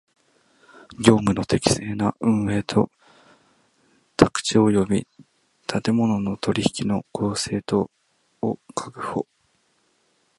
[0.95, 2.89] 業務の適正な運営と
[4.17, 5.07] 宅地及び
[5.67, 7.91] 建物の取引の公正と
[8.41, 9.27] を確保